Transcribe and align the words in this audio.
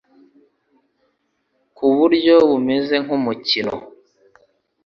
ku 1.75 1.85
buryo 1.95 2.35
bumeze 2.49 2.95
nk’umukino 3.03 3.75